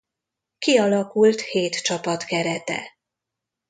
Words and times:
Kialakult 0.57 1.41
hét 1.41 1.81
csapat 1.81 2.23
kerete. 2.23 2.97